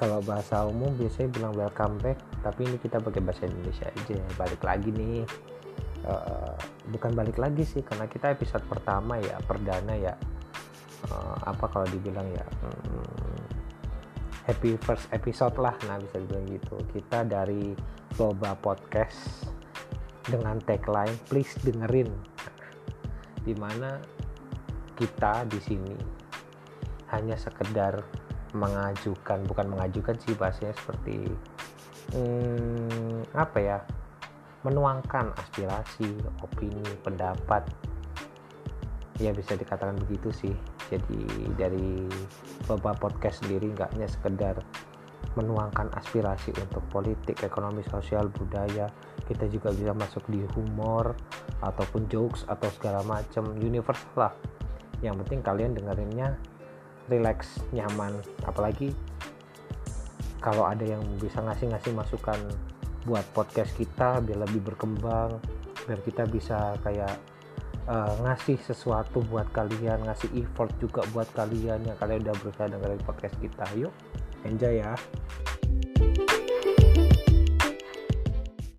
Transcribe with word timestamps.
kalau 0.00 0.24
bahasa 0.24 0.64
umum 0.64 0.96
biasanya 0.96 1.28
bilang 1.28 1.52
welcome 1.52 2.00
back 2.00 2.16
tapi 2.40 2.64
ini 2.64 2.80
kita 2.80 3.04
pakai 3.04 3.20
bahasa 3.20 3.44
Indonesia 3.44 3.84
aja. 3.84 4.16
Balik 4.40 4.64
lagi 4.64 4.88
nih. 4.96 5.28
Uh, 6.00 6.56
bukan 6.88 7.12
balik 7.12 7.36
lagi 7.36 7.60
sih 7.68 7.84
karena 7.84 8.08
kita 8.08 8.32
episode 8.32 8.64
pertama 8.64 9.20
ya 9.20 9.36
perdana 9.44 9.92
ya. 9.92 10.16
Uh, 11.04 11.36
apa 11.44 11.68
kalau 11.68 11.84
dibilang 11.92 12.24
ya 12.32 12.44
hmm, 12.64 13.44
happy 14.48 14.80
first 14.80 15.04
episode 15.12 15.52
lah. 15.60 15.76
Nah 15.84 16.00
bisa 16.00 16.16
dibilang 16.16 16.48
gitu. 16.48 16.80
Kita 16.96 17.28
dari 17.28 17.76
Loba 18.16 18.56
Podcast 18.56 19.52
dengan 20.24 20.64
tagline 20.64 21.12
please 21.28 21.52
dengerin. 21.60 22.08
Di 23.44 23.52
mana 23.52 24.00
kita 24.96 25.44
di 25.44 25.60
sini 25.60 25.92
hanya 27.12 27.36
sekedar 27.36 28.00
mengajukan 28.52 29.44
bukan 29.46 29.66
mengajukan 29.70 30.16
sih 30.22 30.34
bahasanya 30.34 30.74
seperti 30.76 31.30
hmm, 32.14 33.30
apa 33.34 33.58
ya 33.58 33.78
menuangkan 34.66 35.32
aspirasi 35.40 36.08
opini 36.44 36.84
pendapat. 37.00 37.64
Ya 39.20 39.32
bisa 39.36 39.56
dikatakan 39.56 40.00
begitu 40.08 40.32
sih. 40.32 40.54
Jadi 40.90 41.22
dari 41.54 42.08
beberapa 42.66 43.08
podcast 43.08 43.44
sendiri 43.44 43.72
nggak 43.72 43.94
hanya 43.94 44.08
sekedar 44.10 44.56
menuangkan 45.38 45.92
aspirasi 45.94 46.50
untuk 46.58 46.82
politik 46.90 47.38
ekonomi 47.46 47.84
sosial 47.86 48.26
budaya 48.32 48.90
kita 49.30 49.46
juga 49.46 49.70
bisa 49.70 49.94
masuk 49.94 50.24
di 50.26 50.42
humor 50.58 51.14
ataupun 51.62 52.10
jokes 52.10 52.42
atau 52.50 52.66
segala 52.74 53.06
macam 53.06 53.54
universal 53.54 54.10
lah. 54.18 54.34
Yang 55.04 55.22
penting 55.24 55.40
kalian 55.46 55.72
dengerinnya 55.78 56.34
relax 57.08 57.62
nyaman. 57.72 58.20
Apalagi 58.44 58.92
kalau 60.40 60.66
ada 60.66 60.82
yang 60.84 61.04
bisa 61.20 61.40
ngasih-ngasih 61.40 61.92
masukan 61.92 62.40
buat 63.08 63.24
podcast 63.32 63.72
kita 63.80 64.20
biar 64.20 64.44
lebih 64.44 64.60
berkembang 64.60 65.40
biar 65.88 66.00
kita 66.04 66.28
bisa 66.28 66.76
kayak 66.84 67.16
uh, 67.88 68.12
ngasih 68.20 68.60
sesuatu 68.60 69.24
buat 69.32 69.48
kalian 69.56 70.04
ngasih 70.04 70.28
effort 70.36 70.68
juga 70.76 71.00
buat 71.16 71.28
kalian 71.32 71.88
yang 71.88 71.96
kalian 71.96 72.28
udah 72.28 72.36
berusaha 72.44 72.68
dengerin 72.68 73.00
podcast 73.04 73.36
kita. 73.40 73.64
Yuk 73.76 73.92
enjoy 74.44 74.80
ya 74.80 74.96